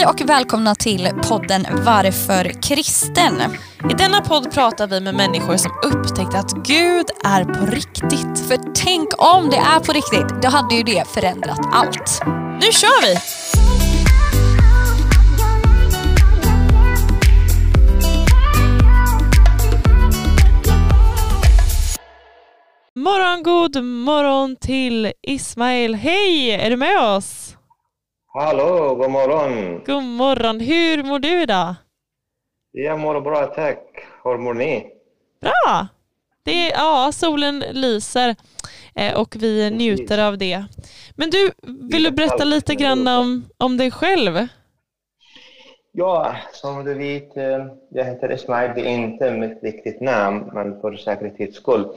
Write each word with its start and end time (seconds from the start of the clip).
Hej 0.00 0.06
och 0.06 0.20
välkomna 0.20 0.74
till 0.74 1.08
podden 1.28 1.66
Varför 1.84 2.62
kristen? 2.62 3.34
I 3.90 3.94
denna 3.94 4.20
podd 4.20 4.52
pratar 4.52 4.86
vi 4.86 5.00
med 5.00 5.14
människor 5.14 5.56
som 5.56 5.72
upptäckt 5.84 6.34
att 6.34 6.66
Gud 6.66 7.06
är 7.24 7.44
på 7.44 7.66
riktigt. 7.66 8.48
För 8.48 8.72
tänk 8.74 9.08
om 9.18 9.50
det 9.50 9.56
är 9.56 9.80
på 9.80 9.92
riktigt, 9.92 10.42
då 10.42 10.48
hade 10.48 10.74
ju 10.74 10.82
det 10.82 11.08
förändrat 11.08 11.60
allt. 11.72 12.20
Nu 12.60 12.72
kör 12.72 13.02
vi! 13.02 13.16
Morgon, 23.00 23.42
god 23.42 23.84
morgon 23.84 24.56
till 24.56 25.12
Ismail. 25.22 25.94
Hej, 25.94 26.50
är 26.50 26.70
du 26.70 26.76
med 26.76 27.00
oss? 27.00 27.56
Hallå, 28.32 28.94
god 28.94 29.10
morgon. 29.10 29.82
God 29.86 30.02
morgon. 30.02 30.60
Hur 30.60 31.02
mår 31.02 31.18
du 31.18 31.42
idag? 31.42 31.74
Jag 32.72 32.98
mår 32.98 33.20
bra, 33.20 33.46
tack. 33.46 33.84
Hur 34.24 34.38
mår 34.38 34.54
ni? 34.54 34.86
Bra. 35.40 35.86
Det 36.42 36.50
är, 36.50 36.70
ja, 36.72 37.10
solen 37.12 37.58
lyser 37.58 38.36
eh, 38.94 39.20
och 39.20 39.36
vi 39.36 39.70
njuter 39.70 40.18
av 40.18 40.38
det. 40.38 40.64
Men 41.16 41.30
du, 41.30 41.50
vill 41.92 42.02
du 42.02 42.10
berätta 42.10 42.44
lite 42.44 42.74
grann 42.74 43.08
om, 43.08 43.44
om 43.58 43.76
dig 43.76 43.90
själv? 43.90 44.46
Ja, 45.92 46.36
som 46.52 46.84
du 46.84 46.94
vet, 46.94 47.36
eh, 47.36 47.66
jag 47.88 48.04
heter 48.04 48.32
Ismail. 48.32 48.70
Det 48.74 48.80
är 48.80 48.94
inte 48.94 49.30
mitt 49.30 49.62
riktigt 49.62 50.00
namn, 50.00 50.50
men 50.52 50.80
för 50.80 50.96
säkerhets 50.96 51.56
skull. 51.56 51.88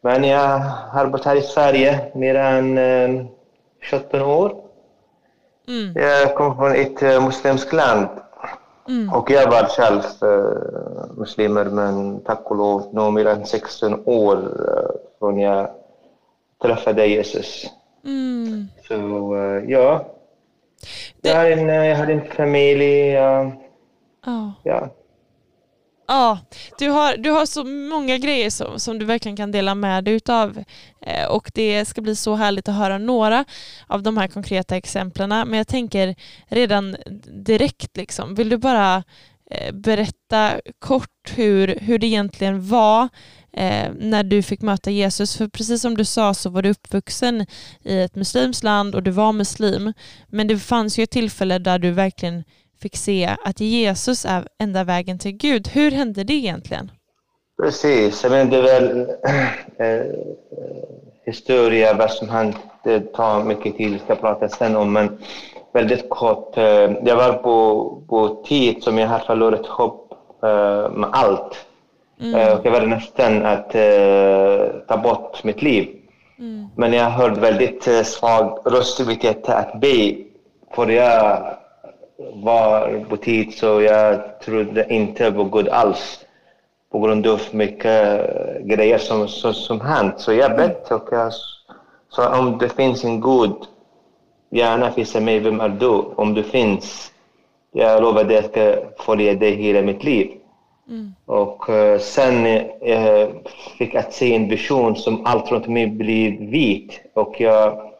Men 0.00 0.24
jag 0.24 0.58
har 0.58 1.06
bott 1.06 1.24
här 1.24 1.36
i 1.36 1.42
Sverige 1.42 2.12
mer 2.14 2.34
än 2.34 2.78
eh, 2.78 3.26
17 3.90 4.22
år. 4.22 4.63
Mm. 5.68 5.92
Jag 5.94 6.34
kommer 6.34 6.54
från 6.54 6.72
ett 6.72 7.02
eh, 7.02 7.24
muslimskt 7.24 7.72
land. 7.72 8.08
Mm. 8.88 9.12
Och 9.12 9.30
jag 9.30 9.50
var 9.50 9.66
själv 9.66 10.02
eh, 10.22 11.14
muslimer, 11.16 11.64
men 11.64 12.20
tack 12.20 12.50
och 12.50 12.56
lov 12.56 12.88
nu 12.92 13.10
mer 13.10 13.26
än 13.26 13.46
16 13.46 14.02
år 14.04 14.36
eh, 14.36 15.00
från 15.18 15.38
jag 15.38 15.68
träffade 16.62 17.06
Jesus. 17.06 17.66
Mm. 18.04 18.68
Så 18.88 18.94
eh, 19.36 19.70
ja, 19.70 20.06
jag 21.22 21.36
har 21.36 21.44
en, 21.44 21.68
jag 21.68 21.96
har 21.96 22.06
en 22.06 22.24
familj. 22.24 23.08
ja, 23.08 23.50
Ja. 24.26 24.52
ja. 24.62 24.88
Ja, 26.06 26.38
du 26.78 26.88
har, 26.88 27.16
du 27.16 27.30
har 27.30 27.46
så 27.46 27.64
många 27.64 28.18
grejer 28.18 28.50
som, 28.50 28.80
som 28.80 28.98
du 28.98 29.04
verkligen 29.04 29.36
kan 29.36 29.52
dela 29.52 29.74
med 29.74 30.04
dig 30.04 30.14
utav 30.14 30.64
eh, 31.06 31.26
och 31.26 31.50
det 31.54 31.84
ska 31.84 32.00
bli 32.00 32.16
så 32.16 32.34
härligt 32.34 32.68
att 32.68 32.74
höra 32.74 32.98
några 32.98 33.44
av 33.86 34.02
de 34.02 34.16
här 34.16 34.28
konkreta 34.28 34.76
exemplen. 34.76 35.28
Men 35.28 35.54
jag 35.54 35.68
tänker 35.68 36.14
redan 36.46 36.96
direkt, 37.46 37.96
liksom, 37.96 38.34
vill 38.34 38.48
du 38.48 38.56
bara 38.56 39.04
eh, 39.50 39.74
berätta 39.74 40.60
kort 40.78 41.32
hur, 41.34 41.78
hur 41.80 41.98
det 41.98 42.06
egentligen 42.06 42.68
var 42.68 43.08
eh, 43.52 43.90
när 43.98 44.22
du 44.22 44.42
fick 44.42 44.62
möta 44.62 44.90
Jesus? 44.90 45.36
För 45.36 45.48
precis 45.48 45.82
som 45.82 45.96
du 45.96 46.04
sa 46.04 46.34
så 46.34 46.50
var 46.50 46.62
du 46.62 46.70
uppvuxen 46.70 47.46
i 47.82 48.00
ett 48.00 48.14
muslimskt 48.14 48.64
land 48.64 48.94
och 48.94 49.02
du 49.02 49.10
var 49.10 49.32
muslim. 49.32 49.92
Men 50.28 50.46
det 50.46 50.58
fanns 50.58 50.98
ju 50.98 51.02
ett 51.02 51.10
tillfälle 51.10 51.58
där 51.58 51.78
du 51.78 51.90
verkligen 51.90 52.44
fick 52.84 52.96
se 52.96 53.36
att 53.44 53.60
Jesus 53.60 54.24
är 54.24 54.48
enda 54.58 54.84
vägen 54.84 55.18
till 55.18 55.32
Gud. 55.32 55.68
Hur 55.68 55.90
hände 55.90 56.24
det 56.24 56.34
egentligen? 56.34 56.90
Precis. 57.62 58.22
Jag 58.22 58.32
menar, 58.32 58.50
det 58.50 58.56
är 58.56 58.62
väl 58.62 59.00
eh, 59.78 60.06
historia, 61.26 61.94
vad 61.94 62.10
som 62.10 62.28
hänt, 62.28 62.56
det 62.84 63.00
tar 63.00 63.44
mycket 63.44 63.76
tid, 63.76 63.92
vi 63.92 63.98
ska 63.98 64.14
prata 64.14 64.48
sen 64.48 64.76
om, 64.76 64.92
men 64.92 65.18
väldigt 65.72 66.10
kort. 66.10 66.58
Eh, 66.58 66.92
jag 67.08 67.16
var 67.16 67.32
på, 67.32 67.56
på 68.08 68.42
tid 68.46 68.82
som 68.82 68.98
jag 68.98 69.08
har 69.08 69.18
förlorat 69.18 69.66
hopp 69.66 70.12
eh, 70.42 70.90
med 70.90 71.10
allt. 71.12 71.66
Eh, 72.20 72.52
och 72.52 72.66
jag 72.66 72.72
var 72.72 72.86
nästan 72.86 73.46
att 73.46 73.74
eh, 73.74 74.80
ta 74.88 74.96
bort 74.96 75.44
mitt 75.44 75.62
liv. 75.62 75.88
Mm. 76.38 76.66
Men 76.76 76.92
jag 76.92 77.10
hörde 77.10 77.40
väldigt 77.40 77.88
eh, 77.88 78.02
svag 78.02 78.58
röst 78.64 79.00
att 79.48 79.80
be. 79.80 80.14
För 80.74 80.86
jag 80.86 81.54
var 82.16 83.04
på 83.08 83.16
tid 83.16 83.54
så 83.54 83.82
jag 83.82 84.40
trodde 84.40 84.86
inte 84.94 85.32
på 85.32 85.44
Gud 85.44 85.68
alls. 85.68 86.20
På 86.90 86.98
grund 86.98 87.26
av 87.26 87.40
mycket 87.50 88.20
eh, 88.30 88.66
grejer 88.66 88.98
som, 88.98 89.28
som, 89.28 89.54
som 89.54 89.80
hänt. 89.80 90.20
Så 90.20 90.32
jag 90.32 90.56
bett 90.56 90.90
och 90.90 91.08
jag 91.10 91.32
sa 92.08 92.38
om 92.38 92.58
det 92.58 92.68
finns 92.68 93.04
en 93.04 93.20
Gud, 93.20 93.56
gärna 94.50 94.90
visa 94.90 95.20
mig 95.20 95.38
vem 95.38 95.60
är 95.60 95.68
du? 95.68 95.88
Om 96.16 96.34
du 96.34 96.42
finns, 96.42 97.12
jag 97.72 98.02
lovar 98.02 98.24
dig 98.24 98.38
att 98.38 98.56
jag 98.56 98.78
ska 98.78 99.02
följa 99.04 99.34
dig 99.34 99.54
hela 99.54 99.82
mitt 99.82 100.04
liv. 100.04 100.30
Och 101.26 101.68
eh, 101.68 101.98
sen 101.98 102.46
eh, 102.46 103.28
fick 103.78 103.94
jag 103.94 104.12
se 104.12 104.34
en 104.34 104.48
vision 104.48 104.96
som 104.96 105.26
allt 105.26 105.52
runt 105.52 105.66
mig 105.66 105.86
blev 105.86 106.32
vit. 106.32 107.00
Och 107.14 107.40
jag 107.40 107.92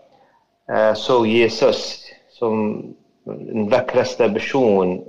eh, 0.72 0.94
såg 0.94 1.26
Jesus 1.26 2.04
som 2.30 2.82
den 3.24 3.68
vackraste 3.68 4.30
person 4.30 5.04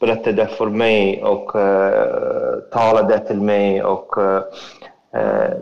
berättade 0.00 0.46
för 0.46 0.66
mig 0.66 1.22
och 1.22 1.60
eh, 1.60 1.92
uh, 1.92 2.60
talade 2.72 3.18
till 3.18 3.40
mig. 3.40 3.82
Och, 3.82 4.18
uh, 4.18 4.40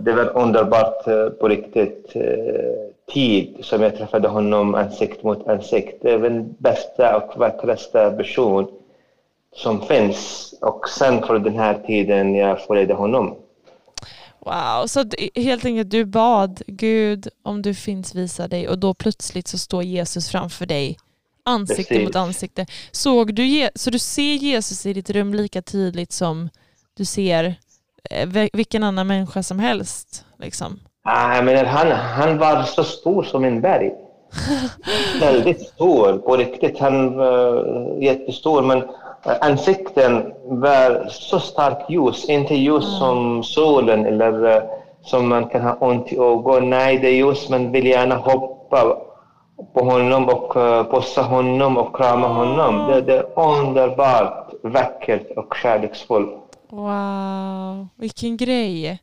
det 0.01 0.13
var 0.13 0.39
underbart 0.39 1.09
uh, 1.09 1.29
på 1.29 1.49
riktigt 1.49 2.13
tid 3.13 3.57
som 3.61 3.83
jag 3.83 3.97
träffade 3.97 4.29
honom 4.29 4.75
ansikte 4.75 5.27
mot 5.27 5.49
ansikte. 5.49 6.11
Det 6.11 6.19
den 6.19 6.55
bästa 6.59 7.17
och 7.17 7.39
vackraste 7.39 8.15
person 8.17 8.69
som 9.57 9.81
finns. 9.81 10.51
Och 10.61 10.89
sen 10.89 11.23
för 11.23 11.39
den 11.39 11.59
här 11.59 11.79
tiden 11.87 12.35
jag 12.35 12.61
följde 12.61 12.95
honom. 12.95 13.37
Wow, 14.39 14.87
så 14.87 15.05
helt 15.35 15.65
enkelt 15.65 15.91
du 15.91 16.05
bad 16.05 16.63
Gud 16.67 17.29
om 17.43 17.63
du 17.63 17.75
finns 17.75 18.15
visa 18.15 18.49
dig 18.49 18.69
och 18.69 18.79
då 18.79 18.95
plötsligt 18.95 19.49
så 19.49 19.59
står 19.59 19.83
Jesus 19.83 20.31
framför 20.31 20.67
dig 20.67 20.97
ansikte 21.44 21.94
Precis. 21.94 22.06
mot 22.06 22.16
ansikte. 22.16 22.66
Såg 22.93 23.34
du, 23.34 23.69
så 23.75 23.91
du 23.91 23.99
ser 23.99 24.34
Jesus 24.34 24.87
i 24.87 24.93
ditt 24.93 25.10
rum 25.10 25.34
lika 25.34 25.62
tydligt 25.62 26.12
som 26.12 26.49
du 26.97 27.05
ser 27.05 27.55
eh, 28.10 28.49
vilken 28.53 28.82
annan 28.82 29.06
människa 29.06 29.43
som 29.43 29.59
helst? 29.59 30.25
Liksom. 30.38 30.81
Ah, 31.05 31.43
menar, 31.43 31.65
han, 31.65 31.91
han 31.93 32.38
var 32.38 32.62
så 32.62 32.84
stor 32.84 33.22
som 33.22 33.44
en 33.44 33.60
berg. 33.60 33.93
Väldigt 35.21 35.60
stor, 35.60 36.19
på 36.19 36.37
riktigt. 36.37 36.78
Han 36.78 37.16
var 37.16 38.03
jättestor, 38.03 38.62
men 38.62 38.78
eh, 39.26 39.37
ansikten 39.41 40.32
var 40.44 41.09
så 41.11 41.41
starkt 41.41 41.91
ljus. 41.91 42.25
Inte 42.25 42.55
ljus 42.55 42.99
som 42.99 43.43
solen 43.43 44.06
eller 44.06 44.56
eh, 44.56 44.62
som 45.03 45.28
man 45.28 45.49
kan 45.49 45.62
ha 45.62 45.75
ont 45.75 46.12
i 46.12 46.16
ögonen. 46.16 46.71
Nej, 46.71 46.99
det 46.99 47.09
är 47.09 47.12
ljus. 47.12 47.49
Man 47.49 47.72
vill 47.72 47.87
gärna 47.87 48.16
hoppa 48.16 48.97
på 49.75 49.85
honom 49.85 50.29
och 50.29 50.57
uh, 50.57 50.91
pussa 50.91 51.23
honom 51.23 51.77
och 51.77 51.97
krama 51.97 52.29
honom. 52.29 52.91
Det, 52.91 53.01
det 53.01 53.15
är 53.15 53.39
underbart, 53.39 54.53
vackert 54.63 55.31
och 55.37 55.57
kärleksfullt. 55.63 56.41
Wow, 56.71 57.89
vilken 57.97 58.37
grej. 58.37 58.99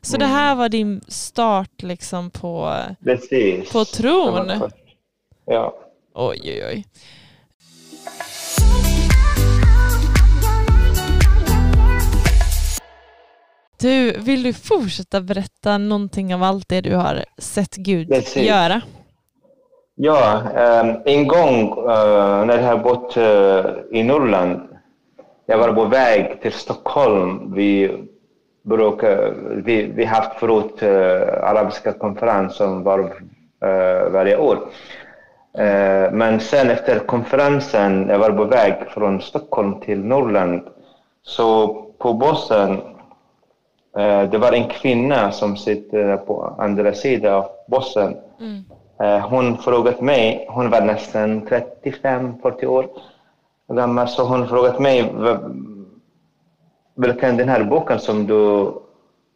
Så 0.00 0.16
det 0.16 0.26
här 0.26 0.54
var 0.54 0.68
din 0.68 1.00
start 1.08 1.82
liksom 1.82 2.30
på, 2.30 2.74
Precis. 3.04 3.72
på 3.72 3.84
tron? 3.84 4.70
Ja. 5.44 5.74
Oj, 6.14 6.40
oj, 6.44 6.64
oj. 6.66 6.84
Du, 13.78 14.18
vill 14.18 14.42
du 14.42 14.52
fortsätta 14.52 15.20
berätta 15.20 15.78
någonting 15.78 16.34
av 16.34 16.42
allt 16.42 16.68
det 16.68 16.80
du 16.80 16.94
har 16.94 17.24
sett 17.38 17.76
Gud 17.76 18.08
Precis. 18.08 18.42
göra? 18.42 18.82
Ja, 19.98 20.42
ehm, 20.56 20.96
en 21.04 21.28
gång 21.28 21.60
eh, 21.78 22.44
när 22.46 22.58
jag 22.58 22.62
har 22.62 22.78
bott 22.78 23.16
eh, 23.16 23.98
i 23.98 24.02
Norrland, 24.02 24.60
jag 25.46 25.58
var 25.58 25.72
på 25.72 25.84
väg 25.84 26.42
till 26.42 26.52
Stockholm. 26.52 27.52
Vi 27.54 28.04
brukar, 28.62 29.34
vi, 29.64 29.82
vi 29.82 30.04
haft 30.04 30.38
förut 30.38 30.82
eh, 30.82 31.48
arabiska 31.50 31.92
konferens 31.92 32.56
som 32.56 32.82
var 32.82 33.12
varje 34.10 34.36
år. 34.36 34.58
Men 36.12 36.40
sen 36.40 36.70
efter 36.70 36.98
konferensen, 36.98 38.08
jag 38.08 38.18
var 38.18 38.30
på 38.30 38.44
väg 38.44 38.74
från 38.88 39.20
Stockholm 39.20 39.80
till 39.80 40.04
Norrland, 40.04 40.62
så 41.22 41.66
på 41.98 42.12
bussen 42.12 42.80
det 44.30 44.38
var 44.38 44.52
en 44.52 44.68
kvinna 44.68 45.32
som 45.32 45.56
sitter 45.56 46.16
på 46.16 46.54
andra 46.58 46.92
sidan 46.92 47.34
av 47.34 47.46
bussen. 47.66 48.16
Mm. 48.40 48.64
Hon 49.30 49.58
frågade 49.58 50.02
mig, 50.02 50.46
hon 50.50 50.70
var 50.70 50.80
nästan 50.80 51.46
35-40 51.46 52.66
år 52.66 52.88
gammal, 53.68 54.08
så 54.08 54.24
hon 54.24 54.48
frågade 54.48 54.80
mig 54.80 55.12
"V- 55.14 55.36
vilken 56.96 57.36
den 57.36 57.48
här 57.48 57.64
boken 57.64 57.98
som 57.98 58.26
du 58.26 58.72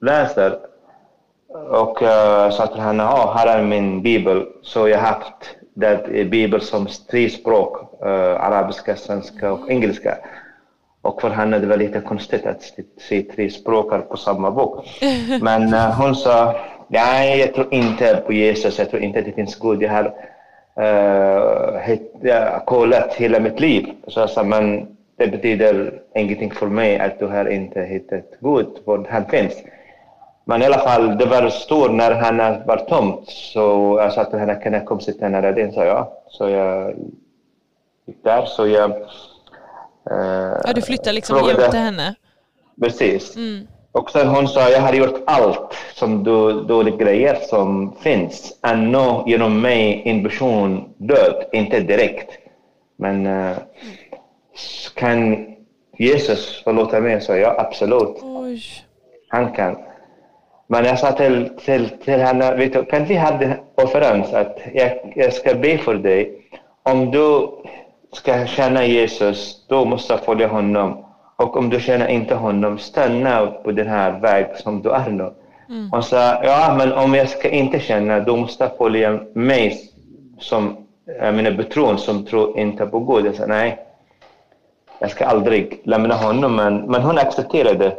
läser. 0.01 0.59
Och 1.71 1.99
jag 2.01 2.53
sa 2.55 2.67
till 2.67 2.81
henne, 2.81 3.03
ja, 3.03 3.35
här 3.37 3.59
är 3.59 3.63
min 3.65 4.03
bibel. 4.03 4.47
Så 4.63 4.89
jag 4.89 4.99
har 4.99 5.07
haft 5.07 5.57
där 5.75 6.15
är 6.15 6.25
Bibeln 6.25 6.63
som 6.65 6.87
tre 7.11 7.31
språk, 7.31 7.77
uh, 8.03 8.09
arabiska, 8.47 8.97
svenska 8.97 9.53
och 9.53 9.71
engelska. 9.71 10.19
Och 11.03 11.21
för 11.21 11.31
henne 11.31 11.59
det 11.59 11.67
var 11.67 11.77
lite 11.77 12.01
konstigt 12.01 12.47
att 12.47 12.63
se 13.09 13.23
tre 13.23 13.51
språk 13.51 14.09
på 14.09 14.17
samma 14.17 14.51
bok. 14.51 15.01
Men 15.41 15.75
uh, 15.75 15.91
hon 16.01 16.15
sa, 16.15 16.55
nej 16.91 17.41
jag 17.41 17.55
tror 17.55 17.75
inte 17.75 18.23
på 18.27 18.33
Jesus, 18.33 18.79
jag 18.79 18.91
tror 18.91 19.03
inte 19.03 19.19
att 19.19 19.25
det 19.25 19.33
finns 19.33 19.59
Gud. 19.59 19.83
Jag 19.83 19.91
har 19.91 20.05
uh, 22.25 22.65
kollat 22.65 23.15
hela 23.15 23.41
mitt 23.41 23.61
liv. 23.61 23.87
Så 24.09 24.21
jag 24.21 24.31
sa, 24.31 24.43
men 24.43 24.97
det 25.17 25.27
betyder 25.27 26.03
ingenting 26.15 26.51
för 26.51 26.67
mig 26.67 26.99
att 26.99 27.19
du 27.19 27.27
har 27.27 27.49
inte 27.49 27.81
hittat 27.81 28.25
Gud, 28.41 28.67
var 28.85 29.07
han 29.11 29.27
finns. 29.27 29.55
Men 30.45 30.63
i 30.63 30.67
alla 30.67 30.79
fall, 30.79 31.19
det 31.19 31.27
var 31.27 31.49
stort 31.49 31.91
när 31.91 32.13
han 32.13 32.67
var 32.67 32.77
tomt. 32.77 33.29
Så 33.29 33.97
jag 33.99 34.13
sa 34.13 34.25
till 34.25 34.39
henne, 34.39 34.55
kan 34.55 34.73
jag 34.73 34.87
komma 34.87 35.01
sitta 35.01 35.29
nära 35.29 35.53
din? 35.53 35.73
Så 35.73 35.85
ja. 35.85 36.23
Så 36.29 36.49
jag 36.49 36.95
gick 38.07 38.25
där. 38.25 38.45
Så 38.45 38.67
jag 38.67 38.91
eh, 40.11 40.61
Ja, 40.65 40.73
du 40.75 40.83
flyttade 40.83 41.13
liksom 41.13 41.39
frågade, 41.39 41.63
jämte 41.63 41.77
henne? 41.77 42.15
Precis. 42.83 43.37
Mm. 43.37 43.67
Och 43.93 44.11
sen 44.11 44.29
hon 44.29 44.49
sa, 44.49 44.69
jag 44.71 44.81
har 44.81 44.93
gjort 44.93 45.23
allt 45.27 45.75
som 45.95 46.25
dåliga 46.67 46.97
grejer 46.97 47.35
som 47.35 47.97
finns. 48.01 48.59
Ännu 48.63 49.23
genom 49.27 49.61
mig 49.61 50.03
en 50.05 50.23
person 50.23 50.95
död, 50.97 51.45
inte 51.53 51.81
direkt. 51.81 52.31
Men 52.97 53.27
eh, 53.27 53.57
kan 54.95 55.47
Jesus 55.99 56.63
förlåta 56.65 57.01
mig? 57.01 57.21
Så 57.21 57.37
ja, 57.37 57.55
absolut. 57.59 58.17
Oj. 58.23 58.63
Han 59.29 59.53
kan. 59.53 59.77
Men 60.67 60.85
jag 60.85 60.99
sa 60.99 61.13
till, 61.13 61.51
till, 61.65 61.89
till 61.89 62.21
henne, 62.21 62.57
vet 62.57 62.73
du, 62.73 62.85
kan 62.85 63.05
vi 63.05 63.17
ha 63.17 63.43
en 63.43 63.55
offerens 63.75 64.33
att 64.33 64.59
jag, 64.75 65.13
jag 65.17 65.33
ska 65.33 65.55
be 65.55 65.79
för 65.79 65.95
dig. 65.95 66.43
Om 66.83 67.11
du 67.11 67.49
ska 68.13 68.47
känna 68.47 68.85
Jesus, 68.87 69.67
då 69.69 69.85
måste 69.85 70.13
jag 70.13 70.25
följa 70.25 70.49
honom. 70.49 71.05
Och 71.41 71.57
om 71.57 71.71
du 71.71 71.81
känner 71.81 72.09
inte 72.09 72.35
honom, 72.35 72.79
stanna 72.79 73.47
på 73.47 73.73
den 73.73 73.89
här 73.89 74.21
vägen 74.21 74.57
som 74.57 74.83
du 74.83 74.91
är 74.91 75.11
nu. 75.11 75.31
Mm. 75.69 75.91
Hon 75.93 76.03
sa, 76.03 76.45
ja 76.45 76.75
men 76.79 76.93
om 76.93 77.15
jag 77.15 77.29
ska 77.29 77.49
inte 77.49 77.81
känna, 77.81 78.21
då 78.21 78.37
måste 78.37 78.71
följa 78.79 79.21
mig 79.33 79.81
som, 80.39 80.77
jag 81.21 81.35
menar 81.35 81.51
betrodd 81.51 82.01
som 82.01 82.25
tror 82.25 82.59
inte 82.59 82.87
på 82.87 83.01
Gud. 83.01 83.27
Jag 83.27 83.35
sa, 83.35 83.47
nej, 83.47 83.79
jag 84.99 85.11
ska 85.11 85.25
aldrig 85.25 85.81
lämna 85.85 86.15
honom. 86.15 86.57
Men, 86.57 86.77
men 86.77 87.03
hon 87.03 87.19
accepterade. 87.19 87.93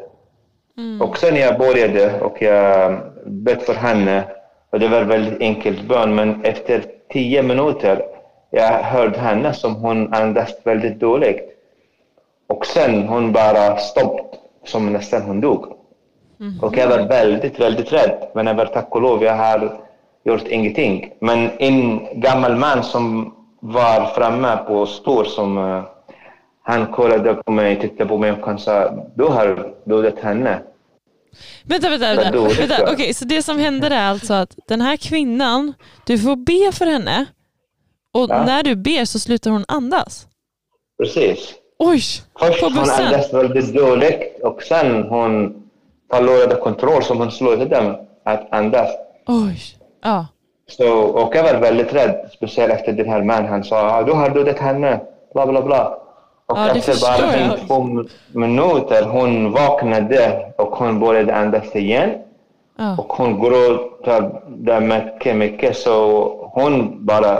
Mm. 0.78 1.02
Och 1.02 1.18
sen 1.18 1.36
jag 1.36 1.58
började 1.58 2.22
och 2.22 2.42
jag 2.42 2.98
bett 3.26 3.64
för 3.64 3.74
henne. 3.74 4.24
Och 4.70 4.80
det 4.80 4.88
var 4.88 5.02
väldigt 5.02 5.42
enkelt 5.42 5.82
bön, 5.82 6.16
men 6.16 6.46
efter 6.46 6.84
tio 7.10 7.44
minuter 7.44 8.02
jag 8.50 8.84
hörde 8.84 9.20
henne 9.20 9.54
som 9.54 9.76
hon 9.76 10.14
andas 10.14 10.50
väldigt 10.64 11.00
dåligt. 11.00 11.51
Och 12.52 12.66
sen 12.66 13.08
hon 13.08 13.32
bara 13.32 13.78
stopp, 13.78 14.36
som 14.66 14.94
nästan 14.94 15.22
hon 15.22 15.42
dog. 15.42 15.66
Mm. 16.40 16.60
Och 16.60 16.78
jag 16.78 16.88
var 16.88 17.08
väldigt, 17.08 17.60
väldigt 17.60 17.94
rädd. 17.94 18.32
Men 18.36 18.48
jag 18.48 18.56
var 18.56 18.66
tack 18.66 18.96
och 18.96 19.02
lov, 19.02 19.24
jag 19.24 19.36
har 19.36 19.82
gjort 20.24 20.48
ingenting. 20.48 21.14
Men 21.20 21.50
en 21.60 22.08
gammal 22.22 22.56
man 22.56 22.84
som 22.84 23.34
var 23.60 24.06
framme 24.06 24.58
på 24.68 24.86
spår 24.86 25.24
som 25.24 25.58
uh, 25.58 25.84
han 26.64 26.88
kollade 26.88 27.34
på 27.34 27.52
mig, 27.52 27.80
tittade 27.80 28.10
på 28.10 28.18
mig 28.18 28.32
och 28.32 28.46
han 28.46 28.60
sa, 28.60 28.92
du 29.16 29.24
har 29.24 29.74
dödat 29.86 30.20
henne. 30.20 30.62
Vänta, 31.64 31.90
vänta, 31.90 32.16
vänta. 32.16 32.32
vänta. 32.32 32.84
Okej, 32.84 32.94
okay, 32.94 33.14
så 33.14 33.26
det 33.26 33.44
som 33.44 33.60
händer 33.60 33.92
är 33.92 34.06
alltså 34.06 34.34
att 34.34 34.56
den 34.68 34.82
här 34.82 34.98
kvinnan, 34.98 35.74
du 36.06 36.18
får 36.18 36.36
be 36.36 36.72
för 36.72 36.86
henne 36.86 37.26
och 38.14 38.30
ja. 38.30 38.46
när 38.46 38.64
du 38.64 38.76
ber 38.76 39.06
så 39.06 39.20
slutar 39.20 39.52
hon 39.52 39.66
andas? 39.68 40.28
Precis. 41.04 41.61
Oj, 41.84 42.02
Först 42.40 42.62
på 42.64 42.70
bussen. 42.70 42.96
hon 42.96 43.06
andas 43.06 43.34
väldigt 43.34 43.74
dåligt 43.74 44.40
och 44.44 44.64
sen 44.64 45.04
hon 45.04 45.64
förlorade 46.14 46.56
kontroll 46.56 47.04
som 47.04 47.18
hon 47.18 47.32
slutade 47.32 48.00
att 48.24 48.48
andas. 48.54 48.90
Oj, 49.28 49.58
ja. 50.04 50.26
Så, 50.68 51.00
och 51.00 51.36
jag 51.36 51.44
var 51.44 51.60
väldigt 51.60 51.94
rädd, 51.94 52.30
speciellt 52.36 52.74
efter 52.74 52.92
den 52.94 53.10
här 53.10 53.24
mannen. 53.24 53.50
Han 53.50 53.64
sa, 53.64 53.78
ah, 53.92 54.04
du 54.04 54.12
har 54.12 54.30
dödat 54.30 54.60
henne, 54.60 55.00
bla 55.34 55.48
bla 55.48 55.62
bla. 55.62 55.98
Och 56.46 56.58
ja, 56.58 56.70
efter 56.70 56.96
bara 57.02 57.34
en, 57.34 57.68
två 57.68 58.06
minuter 58.40 59.04
hon 59.04 59.52
vaknade 59.52 60.54
och 60.58 60.76
hon 60.76 61.00
började 61.00 61.36
andas 61.36 61.76
igen. 61.76 62.10
Ja. 62.78 62.96
Och 62.98 63.14
hon 63.14 63.40
gråter 63.42 64.22
mycket, 64.80 65.36
mycket. 65.36 65.78
Så 65.78 65.96
hon 66.54 67.06
bara 67.06 67.38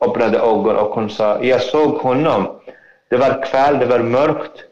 öppnade 0.00 0.38
ögonen 0.38 0.76
och 0.76 0.94
hon 0.94 1.10
sa, 1.10 1.42
jag 1.42 1.62
såg 1.62 1.90
honom. 1.90 2.46
Det 3.12 3.18
var 3.18 3.42
kväll, 3.42 3.78
det 3.78 3.86
var 3.86 3.98
mörkt 3.98 4.64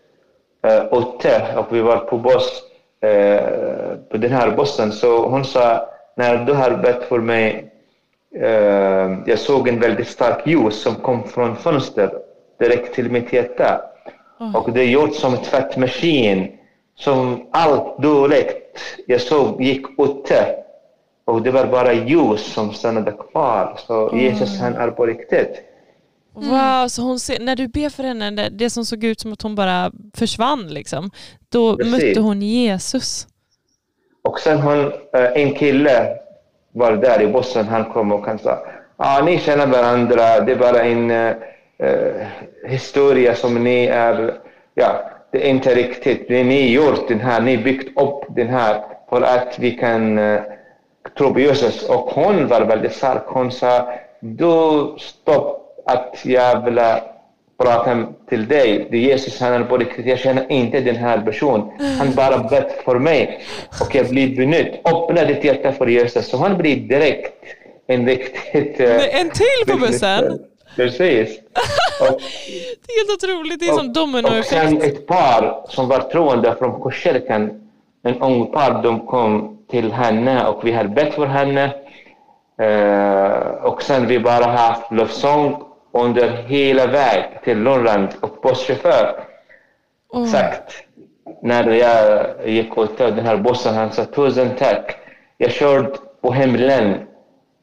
äh, 0.63 0.99
ute 0.99 1.43
och 1.57 1.67
vi 1.71 1.81
var 1.81 1.97
på 1.97 2.19
buss, 2.19 2.63
äh, 3.01 3.41
på 4.11 4.17
den 4.17 4.33
här 4.33 4.51
bussen. 4.51 4.93
Så 4.93 5.29
hon 5.29 5.45
sa, 5.45 5.89
när 6.17 6.45
du 6.45 6.53
har 6.53 6.71
bett 6.71 7.03
för 7.05 7.19
mig, 7.19 7.71
äh, 8.35 9.19
jag 9.27 9.39
såg 9.39 9.69
en 9.69 9.81
väldigt 9.81 10.09
stark 10.09 10.47
ljus 10.47 10.83
som 10.83 10.95
kom 10.95 11.25
från 11.25 11.57
fönstret 11.57 12.13
direkt 12.59 12.95
till 12.95 13.11
mitt 13.11 13.33
hjärta. 13.33 13.81
Mm. 14.41 14.57
Och 14.57 14.73
det 14.73 14.81
är 14.81 14.89
gjort 14.89 15.15
som 15.15 15.35
en 15.35 15.43
tvättmaskin. 15.43 16.59
Som 16.95 17.49
allt 17.51 17.99
dåligt 17.99 18.81
jag 19.07 19.21
såg 19.21 19.63
gick 19.63 19.87
ute. 19.99 20.57
Och 21.25 21.43
det 21.43 21.51
var 21.51 21.67
bara 21.67 21.93
ljus 21.93 22.53
som 22.53 22.73
stannade 22.73 23.13
kvar. 23.13 23.75
Så 23.87 24.09
mm. 24.09 24.25
Jesus 24.25 24.61
han 24.61 24.75
är 24.75 24.91
på 24.91 25.07
riktigt. 25.07 25.70
Wow, 26.32 26.88
så 26.88 27.03
hon 27.03 27.21
ser, 27.21 27.41
när 27.41 27.56
du 27.56 27.69
ber 27.69 27.88
för 27.88 28.03
henne, 28.03 28.31
det, 28.31 28.49
det 28.49 28.71
som 28.71 28.85
såg 28.85 29.05
ut 29.05 29.21
som 29.21 29.32
att 29.32 29.43
hon 29.43 29.55
bara 29.55 29.93
försvann, 30.15 30.69
liksom, 30.69 31.11
då 31.49 31.77
Precis. 31.77 31.93
mötte 31.93 32.21
hon 32.21 32.43
Jesus. 32.43 33.27
Och 34.23 34.41
sen 34.41 34.59
hon, 34.59 34.93
eh, 34.93 35.32
en 35.35 35.55
kille 35.55 36.17
var 36.73 36.93
där 36.93 37.23
i 37.23 37.27
bussen, 37.27 37.69
han 37.69 37.85
kom 37.85 38.12
och 38.12 38.27
han 38.27 38.38
sa, 38.38 38.67
ah, 38.97 39.23
ni 39.23 39.38
känner 39.38 39.67
varandra, 39.67 40.41
det 40.41 40.53
är 40.53 40.56
bara 40.56 40.82
en 40.82 41.11
eh, 41.11 41.35
eh, 41.79 42.27
historia 42.69 43.35
som 43.35 43.65
ni 43.65 43.85
är, 43.87 44.35
ja, 44.75 45.11
det 45.33 45.47
är 45.47 45.50
inte 45.50 45.75
riktigt, 45.75 46.29
det 46.29 46.44
ni 46.44 46.73
gjort 46.73 47.09
den 47.09 47.21
här, 47.21 47.41
ni 47.41 47.59
byggt 47.59 48.00
upp 48.00 48.25
den 48.37 48.49
här 48.49 48.85
för 49.09 49.23
att 49.23 49.59
vi 49.59 49.71
kan 49.71 50.19
eh, 50.19 50.41
tro 51.19 51.33
på 51.35 51.41
Jesus. 51.41 51.88
Och 51.88 52.11
hon 52.11 52.49
var 52.49 52.61
väldigt 52.61 52.93
stark. 52.93 53.23
Hon 53.26 53.53
sa, 53.53 53.93
du 54.21 54.94
stopp 54.99 55.70
att 55.93 56.17
jag 56.25 56.64
vill 56.64 56.81
prata 57.62 58.07
till 58.29 58.49
dig. 58.49 58.88
Det 58.91 58.97
är 58.97 59.00
Jesus, 59.00 59.41
han 59.41 59.53
är 59.53 59.64
på 59.64 59.76
riktigt. 59.76 60.07
Jag 60.07 60.19
känner 60.19 60.53
inte 60.53 60.81
den 60.81 60.97
här 60.97 61.21
personen. 61.21 61.71
Han 61.99 62.14
bara 62.14 62.38
bett 62.38 62.83
för 62.85 62.99
mig 62.99 63.43
och 63.81 63.95
jag 63.95 64.09
blir 64.09 64.37
benytt. 64.37 64.81
Öppna 64.85 65.25
ditt 65.25 65.45
hjärta 65.45 65.73
för 65.73 65.87
Jesus. 65.87 66.29
Så 66.29 66.37
han 66.37 66.59
blir 66.59 66.76
direkt 66.76 67.45
en 67.87 68.07
riktigt... 68.07 68.81
Eh, 68.81 69.21
en 69.21 69.31
till 69.31 69.73
på 69.73 69.79
bussen? 69.79 70.38
Precis. 70.76 71.38
Och, 72.00 72.21
det 72.87 72.93
är 72.93 73.09
helt 73.09 73.25
otroligt. 73.25 73.61
Det 73.61 73.67
är 73.67 73.73
och, 73.73 73.79
som 73.79 73.93
dominoeffekt. 73.93 74.53
Och 74.53 74.59
sen 74.59 74.83
ett 74.83 75.07
par 75.07 75.64
som 75.69 75.88
var 75.88 76.00
troende 76.00 76.57
från 76.59 76.93
kyrkan, 76.93 77.50
en 78.03 78.23
ung 78.23 78.47
par, 78.47 78.83
de 78.83 79.07
kom 79.07 79.59
till 79.71 79.93
henne 79.93 80.47
och 80.47 80.67
vi 80.67 80.73
har 80.73 80.85
bett 80.85 81.14
för 81.14 81.26
henne. 81.26 81.75
Uh, 82.62 83.64
och 83.64 83.83
sen 83.83 84.07
vi 84.07 84.19
bara 84.19 84.45
haft 84.45 84.93
lovsång 84.93 85.62
under 85.92 86.28
hela 86.28 86.87
vägen 86.87 87.38
till 87.44 87.59
Norrland 87.59 88.09
och 88.20 88.38
busschaufför 88.42 89.25
oh. 90.09 90.26
sagt 90.26 90.85
när 91.42 91.70
jag 91.70 92.26
gick 92.49 92.78
åt 92.78 92.99
den 92.99 93.26
här 93.26 93.37
bussen, 93.37 93.75
han 93.75 93.92
sa 93.92 94.04
tusen 94.04 94.50
tack. 94.59 94.97
Jag 95.38 95.50
körde 95.52 95.90
på 96.20 96.32
hemlen 96.32 96.94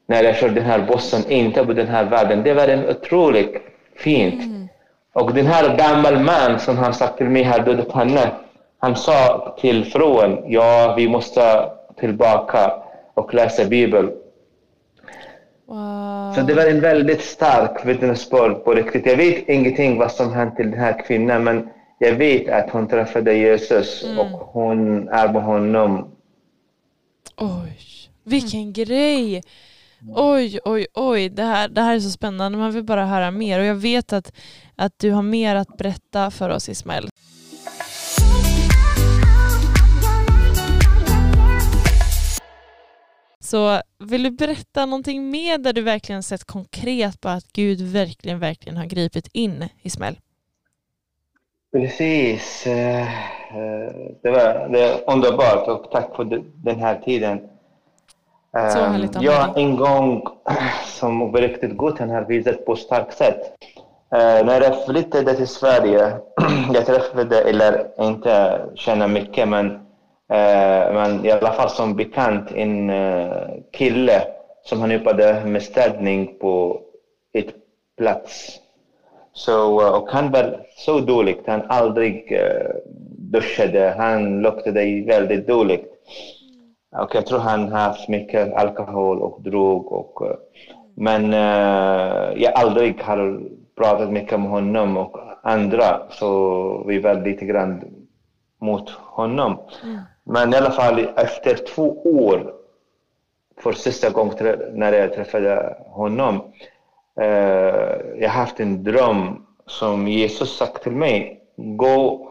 när 0.07 0.23
jag 0.23 0.35
körde 0.35 0.53
den 0.53 0.65
här 0.65 0.79
bussen, 0.79 1.31
inte 1.31 1.65
på 1.65 1.73
den 1.73 1.87
här 1.87 2.05
världen. 2.05 2.43
Det 2.43 2.53
var 2.53 2.67
en 2.67 2.89
otroligt 2.89 3.55
fint. 3.95 4.43
Mm. 4.43 4.67
Och 5.13 5.33
den 5.33 5.45
här 5.45 5.77
gammal 5.77 6.19
man 6.19 6.59
som 6.59 6.77
han 6.77 6.93
sagt 6.93 7.17
till 7.17 7.29
mig 7.29 7.43
har 7.43 7.59
dödat 7.59 7.91
henne. 7.91 8.31
Han 8.79 8.95
sa 8.95 9.55
till 9.59 9.85
frun, 9.85 10.43
ja 10.47 10.93
vi 10.97 11.07
måste 11.07 11.69
tillbaka 11.99 12.73
och 13.13 13.33
läsa 13.33 13.65
Bibeln. 13.65 14.11
Wow. 15.67 16.33
Så 16.35 16.41
det 16.41 16.53
var 16.53 16.65
en 16.65 16.81
väldigt 16.81 17.21
stark 17.21 17.85
vittnesbörd 17.85 18.63
på 18.63 18.73
riktigt. 18.73 19.05
Jag 19.05 19.17
vet 19.17 19.49
ingenting 19.49 19.97
vad 19.97 20.11
som 20.11 20.33
hände 20.33 20.55
till 20.55 20.71
den 20.71 20.79
här 20.79 21.05
kvinnan 21.07 21.43
men 21.43 21.69
jag 21.99 22.15
vet 22.15 22.49
att 22.49 22.69
hon 22.69 22.87
träffade 22.87 23.33
Jesus 23.33 24.03
mm. 24.03 24.19
och 24.19 24.39
hon 24.39 25.09
är 25.09 25.33
med 25.33 25.43
honom. 25.43 26.11
Oj, 27.37 27.77
vilken 28.23 28.73
grej! 28.73 29.43
Oj, 30.15 30.59
oj, 30.65 30.87
oj, 30.93 31.29
det 31.29 31.43
här, 31.43 31.67
det 31.67 31.81
här 31.81 31.95
är 31.95 31.99
så 31.99 32.09
spännande. 32.09 32.57
Man 32.57 32.71
vill 32.71 32.83
bara 32.83 33.05
höra 33.05 33.31
mer 33.31 33.59
och 33.59 33.65
jag 33.65 33.75
vet 33.75 34.13
att, 34.13 34.33
att 34.75 34.99
du 34.99 35.11
har 35.11 35.21
mer 35.21 35.55
att 35.55 35.77
berätta 35.77 36.31
för 36.31 36.49
oss 36.49 36.69
Ismail. 36.69 37.09
Så 43.47 43.81
vill 43.99 44.23
du 44.23 44.31
berätta 44.31 44.85
någonting 44.85 45.29
mer 45.29 45.57
där 45.57 45.73
du 45.73 45.81
verkligen 45.81 46.23
sett 46.23 46.43
konkret 46.43 47.21
på 47.21 47.29
att 47.29 47.53
Gud 47.53 47.81
verkligen, 47.81 48.39
verkligen 48.39 48.77
har 48.77 48.85
gripit 48.85 49.27
in 49.33 49.69
Ismael? 49.81 50.15
Precis. 51.71 52.67
Eh, 52.67 53.01
eh, 53.57 53.93
det 54.21 54.29
var, 54.29 54.69
det 54.69 54.83
är 54.83 55.13
underbart 55.13 55.67
och 55.67 55.91
tack 55.91 56.15
för 56.15 56.43
den 56.55 56.79
här 56.79 57.01
tiden. 57.05 57.39
Så 58.51 58.79
härligt 58.79 59.15
att 59.15 59.23
Ja, 59.23 59.53
en 59.55 59.75
gång 59.75 60.27
som 60.85 61.31
var 61.31 61.41
riktigt 61.41 61.77
gott 61.77 61.99
han 61.99 62.09
har 62.09 62.25
visat 62.25 62.65
på 62.65 62.75
starkt 62.75 63.17
sätt. 63.17 63.41
Uh, 64.13 64.45
när 64.45 64.61
jag 64.61 64.85
flyttade 64.85 65.33
till 65.33 65.47
Sverige, 65.47 66.17
jag 66.73 66.85
träffade, 66.85 67.41
eller 67.41 67.87
inte 68.01 68.61
känner 68.75 69.07
mycket, 69.07 69.47
men, 69.47 69.86
Eh, 70.29 70.93
men 70.93 71.25
i 71.25 71.31
alla 71.31 71.51
fall 71.51 71.69
som 71.69 71.95
bekant, 71.95 72.51
en 72.51 72.89
eh, 72.89 73.47
kille 73.71 74.21
som 74.63 74.81
han 74.81 74.91
jobbade 74.91 75.45
med 75.45 75.63
städning 75.63 76.39
på 76.39 76.81
ett 77.33 77.53
plats. 77.97 78.59
Så, 79.33 79.81
eh, 79.81 79.89
och 79.89 80.09
han 80.09 80.31
var 80.31 80.65
så 80.77 80.99
dålig, 80.99 81.37
han 81.45 81.61
aldrig 81.67 82.39
duschade, 83.31 83.95
han 83.97 84.41
luktade 84.41 85.03
väldigt 85.07 85.47
dåligt. 85.47 85.93
Och 86.91 87.15
jag 87.15 87.25
tror 87.25 87.39
han 87.39 87.71
har 87.71 87.79
haft 87.79 88.09
mycket 88.09 88.53
alkohol 88.53 89.21
och 89.21 89.41
drog. 89.41 89.91
Och, 89.91 90.21
men 90.95 91.33
uh, 91.33 92.41
jag 92.41 92.53
aldrig 92.53 93.01
har 93.01 93.41
pratat 93.77 94.11
mycket 94.11 94.39
med 94.39 94.49
honom 94.49 94.97
och 94.97 95.19
andra, 95.43 96.01
så 96.09 96.83
vi 96.87 96.99
var 96.99 97.15
lite 97.15 97.45
grann 97.45 97.83
mot 98.61 98.89
honom. 98.89 99.57
Mm. 99.83 99.99
Men 100.29 100.53
i 100.53 100.57
alla 100.57 100.71
fall 100.71 101.07
efter 101.15 101.55
två 101.55 102.01
år, 102.03 102.53
för 103.57 103.71
sista 103.71 104.09
gången 104.09 104.35
när 104.73 104.93
jag 104.93 105.13
träffade 105.13 105.77
honom, 105.85 106.35
uh, 107.21 107.25
jag 108.19 108.29
haft 108.29 108.59
en 108.59 108.83
dröm 108.83 109.45
som 109.65 110.07
Jesus 110.07 110.57
sagt 110.57 110.83
till 110.83 110.91
mig, 110.91 111.41
gå 111.55 112.29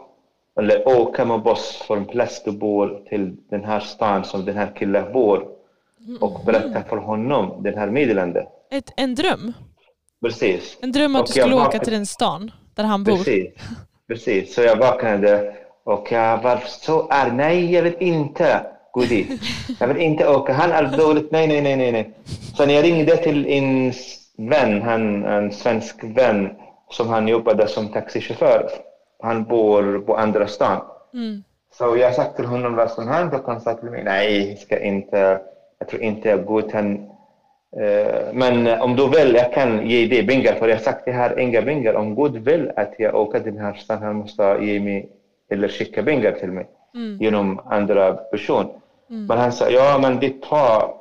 eller 0.61 0.89
åka 0.89 1.25
med 1.25 1.43
buss 1.43 1.83
från 1.87 2.05
plats 2.05 2.43
du 2.45 2.53
bor 2.53 3.03
till 3.09 3.37
den 3.51 3.65
här 3.65 3.81
stan 3.81 4.25
som 4.25 4.45
den 4.45 4.57
här 4.57 4.73
killen 4.77 5.13
bor 5.13 5.49
och 6.21 6.45
berätta 6.47 6.83
för 6.83 6.97
honom 6.97 7.63
den 7.63 7.79
här 7.79 7.91
meddelandet. 7.91 8.47
Ett, 8.71 8.93
en 8.97 9.15
dröm? 9.15 9.53
Precis. 10.25 10.79
En 10.81 10.93
dröm 10.93 11.17
att 11.17 11.21
och 11.21 11.27
du 11.27 11.33
skulle 11.33 11.55
åka 11.55 11.79
till 11.79 11.93
den 11.93 12.07
stan 12.07 12.51
där 12.75 12.85
han 12.85 13.05
bor? 13.05 13.17
Precis. 13.17 13.55
Precis. 14.09 14.55
Så 14.55 14.63
jag 14.63 14.77
vaknade 14.77 15.57
och 15.87 16.13
jag 16.13 16.43
var 16.43 16.63
så 16.67 17.09
arg. 17.11 17.33
Nej, 17.33 17.73
jag 17.75 17.83
vill 17.83 17.97
inte 17.99 18.61
gå 18.93 19.01
dit. 19.01 19.41
Jag 19.81 19.89
vill 19.89 19.97
inte 19.97 20.29
åka. 20.29 20.53
Han 20.53 20.73
är 20.73 20.97
dåligt. 20.97 21.31
Nej, 21.33 21.47
nej, 21.47 21.77
nej, 21.77 21.93
nej. 21.93 22.11
när 22.59 22.75
jag 22.75 22.85
ringde 22.85 23.17
till 23.17 23.47
en 23.47 23.93
vän, 24.51 24.83
han, 24.83 25.25
en 25.25 25.53
svensk 25.53 25.97
vän 26.05 26.51
som 26.91 27.09
han 27.09 27.29
jobbade 27.29 27.69
som 27.69 27.89
taxichaufför 27.89 28.71
han 29.23 29.45
bor 29.45 29.99
på 29.99 30.17
andra 30.17 30.47
stan. 30.47 30.81
Mm. 31.15 31.43
Så 31.73 31.97
jag 31.97 32.15
sa 32.15 32.25
till 32.25 32.45
honom 32.45 32.75
vad 32.75 32.91
som 32.91 33.09
händer 33.09 33.39
och 33.39 33.47
han 33.47 33.61
sa 33.61 33.75
till 33.75 33.91
mig, 33.91 34.05
nej, 34.05 34.49
jag 34.49 34.59
ska 34.59 34.79
inte, 34.79 35.41
jag 35.79 35.89
tror 35.89 36.03
inte 36.03 36.29
jag 36.29 36.45
går 36.45 36.65
utan 36.67 36.97
uh, 37.81 38.33
men 38.33 38.81
om 38.81 38.97
du 38.97 39.09
vill, 39.09 39.35
jag 39.35 39.53
kan 39.53 39.89
ge 39.89 40.07
dig 40.07 40.27
pengar, 40.27 40.55
för 40.55 40.69
jag 40.69 40.77
har 40.77 40.83
sagt 40.83 41.07
jag 41.07 41.15
har 41.15 41.39
inga 41.39 41.63
pengar. 41.63 41.95
Om 41.95 42.15
Gud 42.15 42.37
vill 42.37 42.73
att 42.77 42.95
jag 42.99 43.15
åker 43.15 43.41
till 43.41 43.55
den 43.55 43.65
här 43.65 43.75
stan, 43.75 44.03
han 44.03 44.17
måste 44.17 44.59
ge 44.61 44.81
mig, 44.81 45.09
eller 45.51 45.69
skicka 45.69 46.03
pengar 46.03 46.33
till 46.33 46.53
mig 46.53 46.67
mm. 46.95 47.19
genom 47.21 47.61
andra 47.65 48.13
person. 48.13 48.67
Mm. 49.11 49.27
Men 49.27 49.39
han 49.39 49.53
sa, 49.53 49.71
ja 49.71 49.99
men 50.03 50.21
det 50.21 50.43
tar 50.43 50.95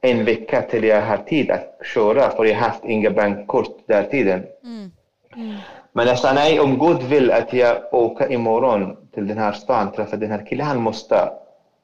en 0.00 0.24
vecka 0.24 0.62
till 0.62 0.84
jag 0.84 1.02
har 1.02 1.16
tid 1.16 1.50
att 1.50 1.80
köra, 1.94 2.30
för 2.30 2.44
jag 2.44 2.54
har 2.54 2.68
haft 2.68 2.84
inga 2.84 3.10
bankkort 3.10 3.76
där 3.86 4.02
tiden. 4.02 4.46
Mm. 4.64 4.90
mm. 5.36 5.56
Men 5.92 6.06
jag 6.06 6.18
sa 6.18 6.32
nej, 6.32 6.60
om 6.60 6.78
Gud 6.78 7.02
vill 7.02 7.30
att 7.30 7.52
jag 7.52 7.94
åker 7.94 8.32
imorgon 8.32 8.96
till 9.14 9.26
den 9.26 9.38
här 9.38 9.52
stan, 9.52 9.92
träffa 9.92 10.16
den 10.16 10.30
här 10.30 10.46
killen, 10.46 10.66
han 10.66 10.82
måste 10.82 11.30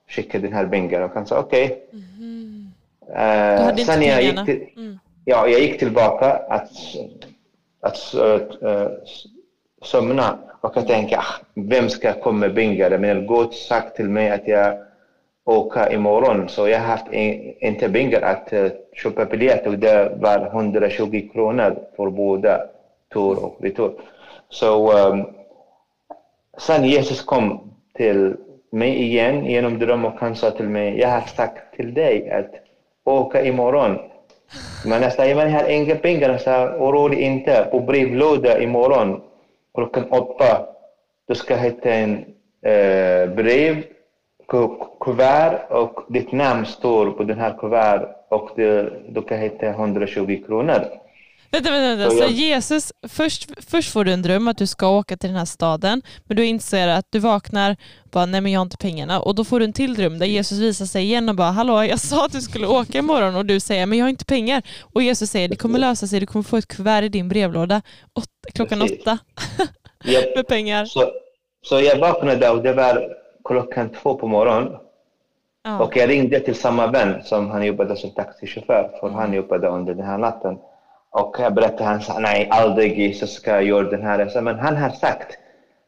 skicka 0.08 0.38
den 0.38 0.52
här 0.52 0.66
pengarna. 0.66 1.04
Och 1.04 1.14
han 1.14 1.26
sa 1.26 1.38
okej. 1.38 1.64
Okay. 1.64 2.00
Mm. 2.18 2.70
Uh, 3.08 3.80
inte 3.80 3.92
jag 3.92 4.22
gick, 4.22 4.44
till, 4.44 4.68
mm. 4.76 4.98
ja, 5.24 5.48
jag 5.48 5.60
gick 5.60 5.78
tillbaka 5.78 6.32
att, 6.32 6.70
att 7.80 8.14
uh, 8.14 8.88
somna 9.84 10.38
och 10.60 10.72
jag 10.76 10.86
tänkte, 10.86 11.18
ah, 11.18 11.34
vem 11.54 11.88
ska 11.88 12.12
komma 12.12 12.38
med 12.38 12.54
pengar? 12.54 12.98
Men 12.98 13.26
Gud 13.26 13.52
sagt 13.52 13.96
till 13.96 14.08
mig 14.08 14.30
att 14.30 14.48
jag 14.48 14.78
åker 15.44 15.92
imorgon, 15.92 16.48
så 16.48 16.68
jag 16.68 16.78
har 16.78 16.86
haft 16.86 17.12
inte 17.60 17.88
pengar 17.88 18.22
att 18.22 18.52
uh, 18.52 18.70
köpa 18.92 19.24
biljett 19.24 19.66
och 19.66 19.78
det 19.78 20.12
var 20.16 20.46
120 20.46 21.28
kronor 21.32 21.78
för 21.96 22.10
båda 22.10 22.60
tur 23.12 23.44
och 23.44 23.56
retur. 23.60 23.92
Så 24.48 24.92
um, 25.08 25.24
sen 26.58 26.84
Jesus 26.84 27.22
kom 27.22 27.74
till 27.96 28.36
mig 28.72 29.02
igen 29.02 29.44
genom 29.44 29.78
dröm 29.78 30.04
och 30.04 30.20
han 30.20 30.36
sa 30.36 30.50
till 30.50 30.68
mig, 30.68 30.98
jag 31.00 31.08
har 31.08 31.20
sagt 31.20 31.76
till 31.76 31.94
dig 31.94 32.30
att 32.30 32.50
åka 33.04 33.44
imorgon. 33.44 33.98
Men 34.84 35.02
jag 35.02 35.12
sa, 35.12 35.22
men 35.22 35.52
jag 35.52 35.60
har 35.60 35.68
inga 35.68 35.94
pengar. 35.94 36.30
Jag 36.30 36.40
sa, 36.40 36.76
oroa 36.76 37.14
inte. 37.14 37.68
På 37.70 37.80
brevlåda 37.80 38.60
imorgon 38.60 39.20
klockan 39.74 40.10
åtta, 40.10 40.66
du 41.28 41.34
ska 41.34 41.56
hitta 41.56 41.90
en 41.90 42.12
eh, 42.62 43.34
brev, 43.34 43.84
kuvert 45.00 45.70
och 45.70 46.04
ditt 46.08 46.32
namn 46.32 46.66
står 46.66 47.10
på 47.10 47.24
den 47.24 47.38
här 47.38 47.56
kuvert 47.58 48.08
och 48.28 48.50
det, 48.56 48.92
du 49.08 49.22
kan 49.22 49.38
hitta 49.38 49.66
120 49.66 50.42
kronor. 50.46 50.80
Vänta, 51.54 51.70
vänta, 51.70 51.96
vänta. 51.96 52.26
Så 52.26 52.32
Jesus, 52.32 52.92
först, 53.08 53.48
först 53.70 53.92
får 53.92 54.04
du 54.04 54.12
en 54.12 54.22
dröm 54.22 54.48
att 54.48 54.58
du 54.58 54.66
ska 54.66 54.88
åka 54.88 55.16
till 55.16 55.28
den 55.28 55.38
här 55.38 55.44
staden, 55.44 56.02
men 56.24 56.36
du 56.36 56.44
inser 56.44 56.88
att 56.88 57.06
du 57.10 57.18
vaknar 57.18 57.76
och 58.04 58.10
bara, 58.10 58.26
nej 58.26 58.40
men 58.40 58.52
jag 58.52 58.60
har 58.60 58.64
inte 58.64 58.76
pengarna. 58.76 59.20
Och 59.20 59.34
då 59.34 59.44
får 59.44 59.58
du 59.58 59.64
en 59.64 59.72
till 59.72 59.94
dröm 59.94 60.18
där 60.18 60.26
Jesus 60.26 60.58
visar 60.58 60.86
sig 60.86 61.04
igen 61.04 61.28
och 61.28 61.34
bara, 61.34 61.50
hallå 61.50 61.84
jag 61.84 62.00
sa 62.00 62.24
att 62.24 62.32
du 62.32 62.40
skulle 62.40 62.66
åka 62.66 62.98
imorgon 62.98 63.36
och 63.36 63.46
du 63.46 63.60
säger, 63.60 63.86
men 63.86 63.98
jag 63.98 64.04
har 64.04 64.10
inte 64.10 64.24
pengar. 64.24 64.62
Och 64.94 65.02
Jesus 65.02 65.30
säger, 65.30 65.48
det 65.48 65.56
kommer 65.56 65.78
lösa 65.78 66.06
sig, 66.06 66.20
du 66.20 66.26
kommer 66.26 66.42
få 66.42 66.56
ett 66.56 66.68
kuvert 66.68 67.02
i 67.02 67.08
din 67.08 67.28
brevlåda 67.28 67.82
åt, 68.14 68.28
klockan 68.54 68.80
Precis. 68.80 69.00
åtta 69.00 69.18
yep. 70.04 70.36
med 70.36 70.46
pengar. 70.46 70.84
Så, 70.84 71.10
så 71.62 71.80
jag 71.80 71.98
vaknade 71.98 72.50
och 72.50 72.62
det 72.62 72.72
var 72.72 73.08
klockan 73.44 73.90
två 74.02 74.14
på 74.14 74.26
morgonen. 74.26 74.72
Ja. 75.64 75.80
Och 75.80 75.96
jag 75.96 76.08
ringde 76.08 76.40
till 76.40 76.54
samma 76.54 76.86
vän 76.86 77.22
som 77.24 77.50
han 77.50 77.66
jobbade 77.66 77.96
som 77.96 78.10
taxichaufför, 78.10 78.90
för 79.00 79.08
han 79.08 79.32
jobbade 79.32 79.68
under 79.68 79.94
den 79.94 80.06
här 80.06 80.18
natten. 80.18 80.58
Och 81.14 81.36
jag 81.38 81.54
berättade, 81.54 81.84
han 81.84 82.00
sa 82.00 82.18
nej, 82.18 82.48
aldrig 82.50 83.16
så 83.16 83.26
ska 83.26 83.60
göra 83.60 83.90
den 83.90 84.02
här. 84.02 84.18
resan. 84.18 84.44
men 84.44 84.58
han 84.58 84.76
har 84.76 84.90
sagt. 84.90 85.38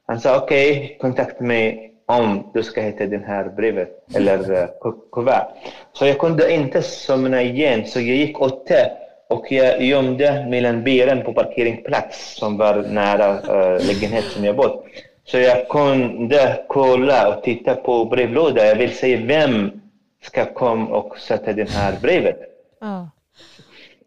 Han 0.06 0.20
sa 0.20 0.36
okej, 0.36 0.70
okay, 0.70 0.98
kontakta 0.98 1.44
mig 1.44 1.92
om 2.06 2.50
du 2.54 2.62
ska 2.62 2.80
hitta 2.80 3.06
den 3.06 3.24
här 3.24 3.44
brevet 3.44 3.88
eller 4.14 4.62
eh, 4.62 4.68
kuvert. 5.12 5.46
Så 5.92 6.06
jag 6.06 6.18
kunde 6.18 6.52
inte 6.52 6.82
somna 6.82 7.42
igen, 7.42 7.86
så 7.86 8.00
jag 8.00 8.16
gick 8.16 8.36
ute 8.40 8.92
och 9.28 9.52
jag 9.52 9.82
gömde 9.82 10.46
mellan 10.50 10.84
bilen 10.84 11.24
på 11.24 11.32
parkeringsplats 11.32 12.38
som 12.38 12.56
var 12.58 12.74
nära 12.74 13.28
eh, 13.28 13.72
äh, 13.72 13.86
lägenheten 13.86 14.30
som 14.30 14.44
jag 14.44 14.56
bodde. 14.56 14.78
Så 15.24 15.38
jag 15.38 15.68
kunde 15.68 16.64
kolla 16.68 17.28
och 17.28 17.42
titta 17.42 17.74
på 17.74 18.04
brevlådan. 18.04 18.66
Jag 18.66 18.76
vill 18.76 18.96
se 18.96 19.16
vem 19.16 19.80
ska 20.22 20.44
komma 20.54 20.96
och 20.96 21.18
sätta 21.18 21.52
det 21.52 21.70
här 21.70 21.94
brevet. 22.02 22.38
Oh. 22.80 23.06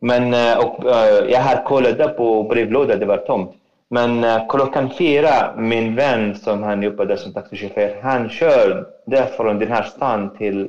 Men 0.01 0.33
eh, 0.33 0.57
och, 0.57 0.85
uh, 0.85 1.31
jag 1.31 1.41
har 1.41 1.63
kollat 1.63 2.17
på 2.17 2.43
brevlådan, 2.43 2.99
det 2.99 3.05
var 3.05 3.17
tomt. 3.17 3.51
Men 3.89 4.23
uh, 4.23 4.47
klockan 4.49 4.89
fyra, 4.97 5.53
min 5.57 5.95
vän 5.95 6.35
som 6.35 6.63
han 6.63 6.83
jobbade 6.83 7.17
som 7.17 7.33
taxichaufför, 7.33 7.99
han 8.01 8.29
körde 8.29 9.27
från 9.37 9.59
den 9.59 9.71
här 9.71 9.83
stan 9.83 10.37
till 10.37 10.67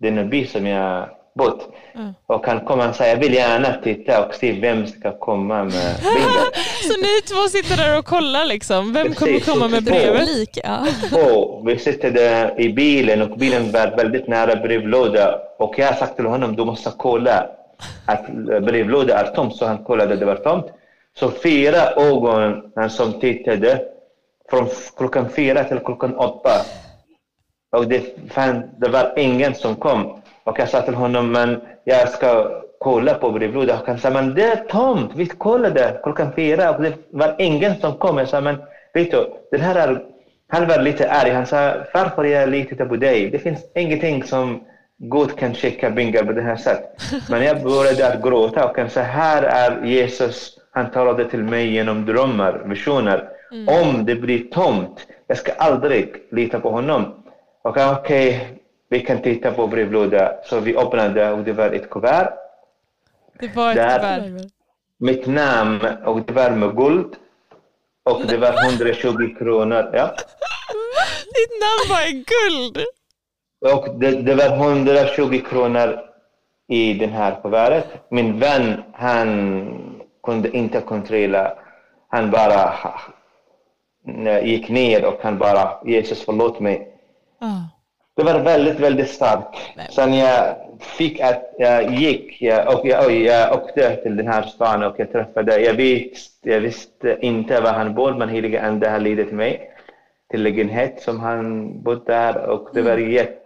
den 0.00 0.30
by 0.30 0.46
som 0.46 0.66
jag 0.66 1.08
bott. 1.34 1.68
Mm. 1.94 2.14
Och 2.26 2.46
han 2.46 2.60
kom 2.60 2.80
och 2.80 2.94
sa, 2.94 3.06
jag 3.06 3.16
vill 3.16 3.34
gärna 3.34 3.72
titta 3.82 4.26
och 4.26 4.34
se 4.34 4.52
vem 4.52 4.86
ska 4.86 5.18
komma 5.18 5.64
med 5.64 5.94
bilden. 6.02 6.52
Så 6.82 7.00
ni 7.00 7.20
två 7.28 7.48
sitter 7.48 7.76
där 7.76 7.98
och 7.98 8.04
kollar 8.04 8.44
liksom? 8.44 8.92
Vem 8.92 9.06
Precis. 9.06 9.18
kommer 9.18 9.40
komma 9.40 9.68
med 9.68 9.84
brevet? 9.84 10.48
Ja. 10.64 10.86
Och 11.32 11.68
vi 11.68 11.78
sitter 11.78 12.10
där 12.10 12.60
i 12.60 12.72
bilen 12.72 13.22
och 13.22 13.38
bilen 13.38 13.72
var 13.72 13.96
väldigt 13.96 14.28
nära 14.28 14.56
brevlådan. 14.56 15.34
Och 15.58 15.74
jag 15.76 15.86
har 15.86 15.94
sagt 15.94 16.16
till 16.16 16.26
honom, 16.26 16.56
du 16.56 16.64
måste 16.64 16.92
kolla 16.96 17.46
att 18.06 18.28
eh, 18.28 18.60
brevlådan 18.60 19.18
är 19.18 19.24
tom, 19.24 19.50
så 19.50 19.66
han 19.66 19.84
kollade 19.84 20.16
det 20.16 20.24
var 20.24 20.36
tomt. 20.36 20.66
Så 21.18 21.30
fyra 21.30 21.80
ögon 21.96 22.72
han 22.74 22.90
som 22.90 23.20
tittade 23.20 23.82
från 24.50 24.68
klockan 24.96 25.28
fyra 25.30 25.64
till 25.64 25.78
klockan 25.78 26.16
åtta. 26.16 26.50
Och 27.76 27.88
det, 27.88 28.02
fann, 28.30 28.62
det 28.78 28.88
var 28.88 29.12
ingen 29.16 29.54
som 29.54 29.76
kom. 29.76 30.22
Och 30.44 30.58
jag 30.58 30.68
sa 30.68 30.82
till 30.82 30.94
honom, 30.94 31.32
men 31.32 31.60
jag 31.84 32.08
ska 32.08 32.60
kolla 32.78 33.14
på 33.14 33.30
brevlådan. 33.30 33.80
Och 33.80 33.86
han 33.86 33.98
sa, 33.98 34.10
men 34.10 34.34
det 34.34 34.42
är 34.42 34.56
tomt. 34.56 35.10
Vi 35.14 35.26
kollade 35.26 36.00
klockan 36.02 36.32
fyra 36.36 36.70
och 36.70 36.82
det 36.82 36.94
var 37.10 37.36
ingen 37.38 37.80
som 37.80 37.94
kom. 37.94 38.18
Jag 38.18 38.28
sa, 38.28 38.40
men 38.40 38.56
vet 38.94 39.10
du, 39.10 39.32
den 39.50 39.60
här 39.60 39.74
är... 39.74 40.04
Han 40.48 40.68
var 40.68 40.78
lite 40.78 41.10
arg. 41.10 41.30
Han 41.30 41.46
sa, 41.46 41.74
varför 41.94 42.24
jag 42.24 42.48
litar 42.48 42.86
på 42.86 42.96
dig? 42.96 43.30
Det 43.30 43.38
finns 43.38 43.60
ingenting 43.74 44.22
som 44.22 44.64
Gud 44.98 45.38
kan 45.38 45.54
skicka 45.54 45.90
pengar 45.90 46.24
på 46.24 46.32
det 46.32 46.42
här 46.42 46.56
sättet. 46.56 47.02
Men 47.30 47.42
jag 47.44 47.62
började 47.62 48.12
att 48.12 48.22
gråta 48.22 48.68
och 48.68 48.76
kan 48.76 48.90
säga, 48.90 49.06
här 49.06 49.42
är 49.42 49.84
Jesus, 49.84 50.58
han 50.70 50.90
talade 50.90 51.30
till 51.30 51.42
mig 51.44 51.72
genom 51.72 52.06
drömmar, 52.06 52.62
visioner. 52.66 53.28
Om 53.82 54.04
det 54.04 54.14
blir 54.14 54.44
tomt, 54.50 55.06
jag 55.26 55.38
ska 55.38 55.52
aldrig 55.52 56.14
lita 56.30 56.60
på 56.60 56.70
honom. 56.70 57.24
Och 57.62 57.70
okej, 57.70 57.90
okay, 57.90 58.40
vi 58.88 59.00
kan 59.00 59.22
titta 59.22 59.50
på 59.50 59.66
brevlådan. 59.66 60.32
Så 60.44 60.60
vi 60.60 60.76
öppnade 60.76 61.30
och 61.30 61.44
det 61.44 61.52
var 61.52 61.70
ett 61.70 61.90
kuvert. 61.90 62.32
Det 63.40 63.56
var 63.56 63.70
ett 63.70 63.76
Där. 63.76 64.20
kuvert. 64.20 64.50
Mitt 64.98 65.26
namn 65.26 65.80
och 66.04 66.22
det 66.22 66.32
var 66.32 66.50
med 66.50 66.76
guld. 66.76 67.16
Och 68.04 68.22
det 68.26 68.36
var 68.36 68.64
120 68.64 69.34
kronor. 69.38 69.90
Ja. 69.92 70.06
Ditt 71.36 71.54
namn 71.64 71.84
var 71.88 72.08
i 72.08 72.12
guld. 72.12 72.86
Och 73.72 73.98
det, 73.98 74.10
det 74.10 74.34
var 74.34 74.56
120 74.56 75.40
kronor 75.50 76.00
i 76.68 76.94
den 76.94 77.10
här 77.10 77.40
kuvertet. 77.42 77.86
Min 78.08 78.38
vän, 78.38 78.82
han 78.92 79.20
kunde 80.22 80.56
inte 80.56 80.80
kontrollera. 80.80 81.52
Han 82.08 82.30
bara 82.30 82.72
gick 84.42 84.68
ner 84.68 85.04
och 85.04 85.18
han 85.22 85.38
bara, 85.38 85.70
Jesus 85.84 86.24
förlåt 86.24 86.60
mig. 86.60 86.88
Ah. 87.38 87.74
Det 88.16 88.22
var 88.22 88.40
väldigt, 88.40 88.80
väldigt 88.80 89.10
starkt. 89.10 89.58
Sen 89.90 90.14
jag 90.14 90.56
fick 90.80 91.20
att 91.20 91.54
jag 91.58 91.94
gick 91.94 92.42
och 92.42 92.86
jag, 92.86 93.04
och 93.04 93.12
jag 93.12 93.52
åkte 93.52 93.96
till 93.96 94.16
den 94.16 94.28
här 94.28 94.42
stan 94.42 94.82
och 94.82 94.94
jag 94.98 95.12
träffade, 95.12 95.60
jag 95.60 95.74
visste, 95.74 96.50
jag 96.50 96.60
visste 96.60 97.18
inte 97.20 97.60
var 97.60 97.72
han 97.72 97.94
bor 97.94 98.14
men 98.14 98.28
heliga 98.28 98.62
ande 98.62 98.88
har 98.88 99.00
lidit 99.00 99.32
mig 99.32 99.70
till 100.30 100.42
lägenhet 100.42 101.02
som 101.02 101.20
han 101.20 101.72
bodde 101.82 102.12
där 102.12 102.46
och 102.46 102.68
det 102.72 102.82
var 102.82 102.96
jätte, 102.96 103.43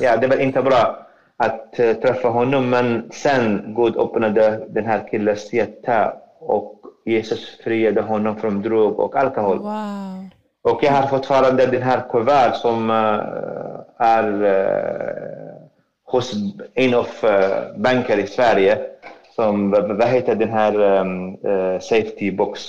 ja 0.00 0.16
det 0.16 0.26
var 0.26 0.40
inte 0.40 0.62
bra 0.62 1.06
att 1.36 1.74
uh, 1.80 1.92
träffa 1.92 2.28
honom 2.28 2.70
men 2.70 3.10
sen 3.12 3.74
Gud 3.76 3.96
öppnade 3.96 4.66
den 4.68 4.86
här 4.86 5.08
killens 5.10 5.52
hjärta 5.52 6.16
och 6.40 6.80
Jesus 7.04 7.60
friade 7.64 8.00
honom 8.00 8.36
från 8.36 8.62
drog 8.62 9.00
och 9.00 9.16
alkohol. 9.16 9.58
Wow. 9.58 10.28
Och 10.62 10.82
jag 10.82 10.92
har 10.92 11.06
fortfarande 11.06 11.66
den 11.66 11.82
här 11.82 12.04
kuvert 12.10 12.56
som 12.56 12.90
uh, 12.90 13.20
är 13.98 14.44
uh, 14.44 15.54
hos 16.04 16.32
en 16.74 16.94
av 16.94 17.08
uh, 17.24 17.76
banker 17.76 18.18
i 18.18 18.26
Sverige. 18.26 18.78
Som, 19.34 19.70
vad 19.70 20.08
heter 20.08 20.34
den 20.34 20.48
här 20.48 20.80
um, 21.00 21.36
safety 21.80 22.30
box? 22.30 22.60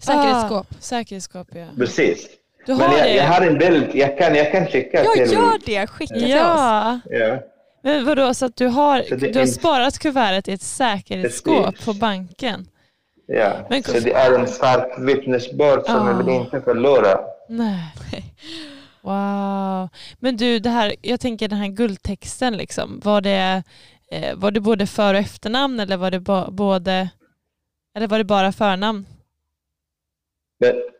Säkerhetsskåp. 0.00 0.66
Ah, 0.70 0.74
säkerhetsskåp 0.80 1.46
ja. 1.54 1.66
Precis. 1.78 2.28
Du 2.66 2.72
har 2.72 2.88
Men 2.88 2.92
jag, 2.98 3.06
det? 3.06 3.14
jag 3.14 3.24
har 3.24 3.46
en 3.46 3.58
bild, 3.58 3.90
jag 3.94 4.18
kan, 4.18 4.34
jag 4.34 4.52
kan 4.52 4.66
skicka 4.66 5.04
Ja, 5.04 5.12
till... 5.14 5.32
gör 5.32 5.58
det. 5.66 5.86
Skicka 5.86 6.14
till 6.14 6.24
oss. 6.24 6.30
Ja. 6.30 7.00
Ja. 7.10 7.38
Men 7.82 8.04
vadå, 8.04 8.34
så 8.34 8.46
att 8.46 8.56
du 8.56 8.66
har, 8.66 9.04
du 9.32 9.38
har 9.38 9.46
sparat 9.46 9.98
kuvertet 9.98 10.48
i 10.48 10.52
ett 10.52 10.62
säkerhetsskåp 10.62 11.64
Precis. 11.66 11.84
på 11.84 11.92
banken? 11.92 12.66
Ja, 13.26 13.52
Men- 13.70 13.82
så 13.82 14.00
det 14.00 14.12
är 14.12 14.32
en 14.38 14.46
stark 14.46 14.92
vittnesbörd 14.98 15.84
som 15.86 16.06
jag 16.06 16.14
vill 16.14 16.28
Ah. 16.28 16.40
inte 16.40 16.60
förlora. 16.60 17.18
Nej. 17.48 17.84
Wow. 19.02 19.88
Men 20.20 20.36
du, 20.36 20.58
det 20.58 20.70
här, 20.70 20.94
jag 21.02 21.20
tänker 21.20 21.48
den 21.48 21.58
här 21.58 21.68
guldtexten, 21.68 22.56
liksom, 22.56 23.00
var, 23.04 23.20
det, 23.20 23.62
eh, 24.12 24.34
var 24.36 24.50
det 24.50 24.60
både 24.60 24.86
för 24.86 25.14
och 25.14 25.20
efternamn 25.20 25.80
eller 25.80 25.96
var 25.96 26.10
det 26.10 26.20
ba, 26.20 26.50
både 26.50 27.08
eller 27.96 28.06
var 28.08 28.18
det 28.18 28.24
bara 28.24 28.52
förnamn? 28.52 29.06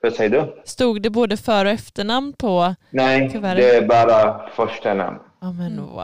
Vad 0.02 0.12
säger 0.12 0.30
du? 0.30 0.62
Stod 0.64 1.02
det 1.02 1.10
både 1.10 1.36
för 1.36 1.64
och 1.64 1.70
efternamn 1.70 2.32
på? 2.32 2.74
Nej, 2.90 3.30
Kuvertet. 3.30 3.62
det 3.64 3.76
är 3.76 3.86
bara 3.86 4.48
första 4.48 4.94
namn. 4.94 5.18
Ja 5.40 5.52
men 5.52 5.72
Mm. 5.72 5.86
wow. 5.86 5.96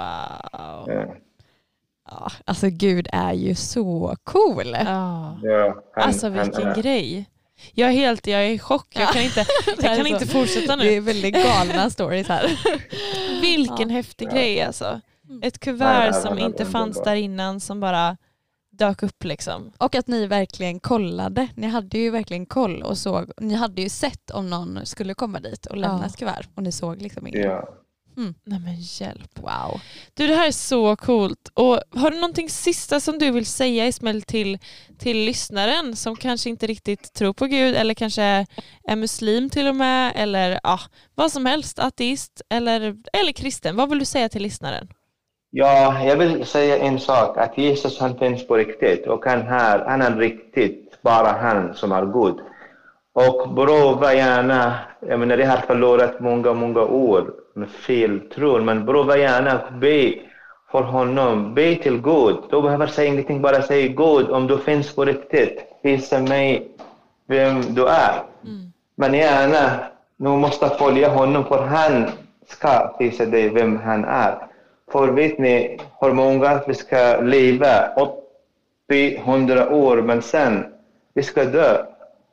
Ja. 0.53 1.15
Ja, 2.11 2.31
alltså 2.45 2.67
Gud 2.71 3.09
är 3.13 3.33
ju 3.33 3.55
så 3.55 4.17
cool. 4.25 4.67
Ja. 4.87 5.39
Ja, 5.43 5.75
han- 5.95 6.05
Alltså 6.05 6.27
han 6.29 6.39
vilken 6.43 6.69
är- 6.69 6.75
grej. 6.75 7.27
Jag 7.75 7.89
är 7.89 7.93
helt, 7.93 8.27
jag 8.27 8.41
är 8.45 8.51
i 8.51 8.59
chock. 8.59 8.87
Jag 8.91 9.09
kan 9.09 9.23
inte, 9.23 9.41
Det 9.79 9.87
jag 9.87 9.97
kan 9.97 10.07
inte 10.07 10.27
fortsätta 10.27 10.77
Det 10.77 10.85
nu. 10.85 10.91
är 10.93 11.01
väldigt 11.01 11.35
galna 11.35 11.91
stories 11.91 12.29
här. 12.29 12.51
Vilken 13.41 13.89
Ja. 13.91 13.95
häftig 13.97 14.29
Ja. 14.29 14.33
grej 14.33 14.63
alltså. 14.63 14.85
Ett 14.85 15.41
Nej, 15.43 15.53
kuvert 15.61 16.11
nej, 16.13 16.23
som 16.23 16.35
nej, 16.35 16.45
inte 16.45 16.63
nej, 16.65 16.73
fanns 16.73 16.97
nej. 16.97 17.05
där 17.05 17.15
innan 17.15 17.61
som 17.61 17.81
bara 17.81 18.17
dök 18.73 19.03
upp 19.03 19.25
liksom. 19.25 19.73
Och 19.79 19.95
att 19.95 20.07
ni 20.07 20.27
verkligen 20.27 20.81
kollade. 20.81 21.49
Ni 21.55 21.67
hade 21.67 21.99
ju 21.99 22.11
verkligen 22.11 22.47
koll 22.47 22.83
och 22.83 22.99
såg. 22.99 23.31
Ni 23.41 23.55
hade 23.55 23.83
ju 23.83 23.89
sett 23.89 24.31
om 24.31 24.51
någon 24.51 24.87
skulle 24.87 25.15
komma 25.15 25.41
dit 25.41 25.67
och 25.67 25.77
lämna 25.77 25.99
Ja. 25.99 26.07
ett 26.07 26.17
kuvert 26.17 26.49
och 26.55 26.63
ni 26.63 26.73
såg 26.73 27.03
liksom 27.03 27.27
ingen. 27.27 27.43
Ja. 27.43 27.69
Nej 28.45 28.61
men 28.61 28.77
hjälp. 28.81 29.39
Wow. 29.39 29.81
Du 30.15 30.27
det 30.27 30.35
här 30.35 30.47
är 30.47 30.53
så 30.53 30.97
coolt. 30.97 31.49
Och 31.55 31.81
har 31.91 32.11
du 32.11 32.17
någonting 32.17 32.49
sista 32.51 33.01
som 33.01 33.19
du 33.19 33.31
vill 33.31 33.47
säga 33.47 33.87
Ismail 33.87 34.23
till, 34.23 34.59
till 34.99 35.17
lyssnaren 35.19 35.97
som 35.97 36.17
kanske 36.17 36.51
inte 36.51 36.67
riktigt 36.67 37.13
tror 37.13 37.33
på 37.33 37.47
Gud 37.47 37.75
eller 37.75 37.95
kanske 37.95 38.47
är 38.89 38.97
muslim 38.97 39.51
till 39.51 39.67
och 39.67 39.77
med 39.77 40.13
eller 40.17 40.61
ja, 40.63 40.81
vad 41.15 41.33
som 41.33 41.47
helst, 41.47 41.79
ateist 41.79 42.43
eller, 42.49 42.97
eller 43.13 43.33
kristen. 43.33 43.77
Vad 43.77 43.89
vill 43.91 43.99
du 43.99 44.05
säga 44.05 44.29
till 44.29 44.43
lyssnaren? 44.43 44.89
Ja, 45.55 46.03
jag 46.05 46.17
vill 46.17 46.47
säga 46.47 46.79
en 46.79 47.01
sak, 47.01 47.39
att 47.39 47.59
Jesus 47.59 48.01
han 48.01 48.19
finns 48.19 48.47
på 48.47 48.57
riktigt 48.57 49.07
och 49.07 49.25
han, 49.27 49.43
här, 49.43 49.85
han 49.87 50.03
är 50.03 50.17
riktigt 50.17 51.03
bara 51.03 51.29
han 51.29 51.75
som 51.75 51.93
är 51.93 52.05
god. 52.05 52.41
Och 53.13 53.55
prova 53.57 54.15
gärna, 54.15 54.75
jag 55.01 55.21
menar 55.21 55.39
jag 55.39 55.49
har 55.49 55.57
förlorat 55.57 56.21
många, 56.21 56.53
många 56.53 56.81
år 56.81 57.33
med 57.55 57.71
fel 57.71 58.21
tro, 58.35 58.61
men 58.61 58.87
prova 58.87 59.17
gärna 59.17 59.61
och 59.61 59.73
be 59.73 60.15
för 60.71 60.83
honom, 60.83 61.55
be 61.55 61.75
till 61.77 62.01
Gud. 62.03 62.37
Du 62.51 62.63
behöver 62.63 62.87
säga 62.87 63.09
ingenting, 63.09 63.43
bara 63.43 63.63
säg 63.63 63.89
Gud 63.89 64.31
om 64.31 64.47
du 64.47 64.59
finns 64.59 64.95
på 64.95 65.05
riktigt, 65.05 65.61
visa 65.83 66.19
mig 66.19 66.69
vem 67.27 67.75
du 67.75 67.87
är. 67.87 68.23
Men 68.95 69.15
gärna, 69.15 69.71
du 70.17 70.29
måste 70.29 70.69
följa 70.69 71.09
honom 71.09 71.45
för 71.45 71.67
han 71.67 72.11
ska 72.49 72.97
visa 72.99 73.27
dig 73.27 73.49
vem 73.49 73.77
han 73.77 74.05
är. 74.05 74.52
För 74.93 75.09
vet 75.09 75.39
ni 75.39 75.79
hur 76.01 76.13
många 76.13 76.61
vi 76.67 76.75
ska 76.75 77.21
leva? 77.21 77.93
80, 78.89 79.17
100 79.17 79.71
år, 79.71 79.97
men 79.97 80.23
sen 80.23 80.65
vi 81.15 81.23
ska 81.23 81.45
dö. 81.45 81.85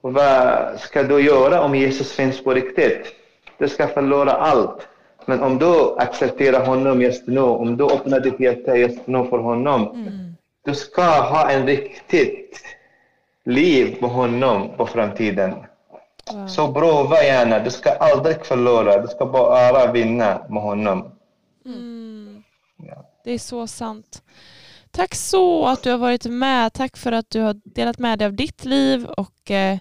Vad 0.02 0.80
ska 0.80 1.04
du 1.04 1.20
göra 1.22 1.62
om 1.62 1.76
Jesus 1.76 2.12
finns 2.12 2.44
på 2.44 2.54
riktigt? 2.54 3.16
Du 3.58 3.68
ska 3.68 3.88
förlora 3.88 4.32
allt. 4.32 4.88
Men 5.26 5.44
om 5.44 5.58
du 5.58 5.96
accepterar 5.98 6.66
honom 6.66 7.02
just 7.02 7.28
nu, 7.28 7.42
om 7.42 7.78
du 7.78 7.84
öppnar 7.84 8.20
ditt 8.20 8.40
hjärta 8.40 8.76
just 8.76 9.08
nu 9.08 9.26
för 9.30 9.38
honom, 9.38 9.96
du 10.66 10.76
ska 10.76 11.04
ha 11.04 11.50
en 11.50 11.68
riktigt 11.68 12.62
liv 13.46 13.98
med 14.02 14.10
honom 14.10 14.70
på 14.78 14.86
framtiden. 14.86 15.54
Så 16.48 16.74
prova 16.74 17.24
gärna, 17.24 17.60
du 17.60 17.70
ska 17.70 17.90
aldrig 17.90 18.46
förlora, 18.46 19.02
du 19.02 19.08
ska 19.08 19.26
bara 19.26 19.92
vinna 19.92 20.42
med 20.50 20.64
honom. 20.64 21.12
Mm. 21.66 21.99
Det 23.30 23.34
är 23.34 23.40
så 23.40 23.68
sant. 23.68 24.24
Tack 24.92 25.16
så 25.16 25.66
att 25.66 25.84
du 25.84 25.92
har 25.92 25.98
varit 25.98 26.26
med. 26.26 26.74
Tack 26.74 26.98
för 26.98 27.12
att 27.12 27.30
du 27.30 27.42
har 27.42 27.56
delat 27.64 28.00
med 28.00 28.20
dig 28.20 28.26
av 28.26 28.34
ditt 28.34 28.66
liv 28.66 29.06
och 29.06 29.52
eh, 29.52 29.78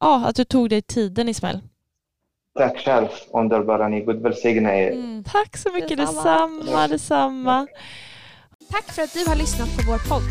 ja, 0.00 0.26
att 0.26 0.36
du 0.36 0.44
tog 0.44 0.70
dig 0.70 0.82
tiden 0.82 1.28
Ismail. 1.28 1.60
Tack 2.58 2.78
själv, 2.78 3.08
underbara 3.32 3.88
ni. 3.88 4.00
Gud 4.00 4.22
välsigne 4.22 4.82
er. 4.82 4.92
Mm. 4.92 5.24
Tack 5.24 5.56
så 5.56 5.72
mycket. 5.72 5.98
Detsamma. 5.98 6.48
Detsamma. 6.58 6.88
Detsamma. 6.88 7.66
Tack 8.70 8.92
för 8.94 9.02
att 9.02 9.14
du 9.14 9.24
har 9.28 9.36
lyssnat 9.36 9.68
på 9.76 9.82
vår 9.90 10.08
podd. 10.08 10.28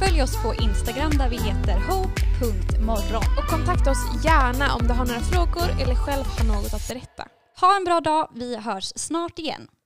Följ 0.00 0.22
oss 0.22 0.42
på 0.42 0.54
Instagram 0.64 1.10
där 1.10 1.28
vi 1.30 1.36
heter 1.36 1.76
hope.morgon. 1.88 3.24
Och 3.38 3.46
kontakta 3.50 3.90
oss 3.90 4.24
gärna 4.24 4.74
om 4.74 4.86
du 4.88 4.94
har 4.94 5.06
några 5.06 5.20
frågor 5.20 5.68
eller 5.82 5.94
själv 5.94 6.24
har 6.38 6.44
något 6.54 6.74
att 6.74 6.88
berätta. 6.88 7.24
Ha 7.60 7.76
en 7.76 7.84
bra 7.84 8.00
dag. 8.00 8.28
Vi 8.34 8.56
hörs 8.56 8.92
snart 8.96 9.38
igen. 9.38 9.68